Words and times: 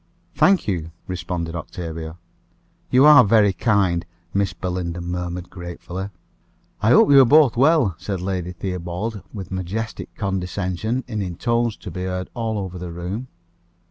"Thank 0.33 0.67
you," 0.67 0.89
responded 1.05 1.55
Octavia. 1.55 2.17
"You 2.89 3.05
are 3.05 3.23
very 3.23 3.53
kind," 3.53 4.03
Miss 4.33 4.51
Belinda 4.51 4.99
murmured 4.99 5.51
gratefully. 5.51 6.09
"I 6.81 6.89
hope 6.89 7.11
you 7.11 7.21
are 7.21 7.25
both 7.25 7.55
well?" 7.55 7.93
said 7.99 8.19
Lady 8.19 8.51
Theobald 8.53 9.21
with 9.31 9.51
majestic 9.51 10.15
condescension, 10.15 11.03
and 11.07 11.21
in 11.21 11.35
tones 11.35 11.77
to 11.77 11.91
be 11.91 12.05
heard 12.05 12.31
all 12.33 12.57
over 12.57 12.79
the 12.79 12.89
room. 12.91 13.27